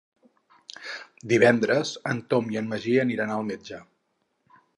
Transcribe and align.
Divendres 1.33 1.91
en 2.13 2.23
Tom 2.33 2.49
i 2.55 2.61
en 2.63 2.73
Magí 2.73 2.97
aniran 3.05 3.37
al 3.37 3.47
metge. 3.53 3.83